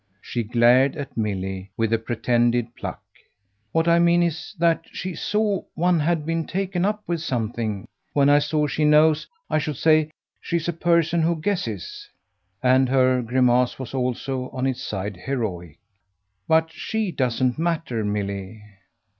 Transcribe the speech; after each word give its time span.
She 0.19 0.41
glared 0.41 0.95
at 0.95 1.15
Milly 1.15 1.69
with 1.77 1.93
a 1.93 1.99
pretended 1.99 2.75
pluck. 2.75 3.03
"What 3.71 3.87
I 3.87 3.99
mean 3.99 4.23
is 4.23 4.55
that 4.57 4.85
she 4.91 5.13
saw 5.13 5.61
one 5.75 5.99
had 5.99 6.25
been 6.25 6.47
taken 6.47 6.85
up 6.85 7.03
with 7.05 7.21
something. 7.21 7.87
When 8.13 8.27
I 8.27 8.39
say 8.39 8.65
she 8.65 8.83
knows 8.83 9.27
I 9.47 9.59
should 9.59 9.77
say 9.77 10.09
she's 10.39 10.67
a 10.67 10.73
person 10.73 11.21
who 11.21 11.39
guesses." 11.39 12.09
And 12.63 12.89
her 12.89 13.21
grimace 13.21 13.77
was 13.77 13.93
also, 13.93 14.49
on 14.49 14.65
its 14.65 14.81
side, 14.81 15.17
heroic. 15.17 15.77
"But 16.47 16.71
SHE 16.71 17.11
doesn't 17.11 17.59
matter, 17.59 18.03
Milly." 18.03 18.59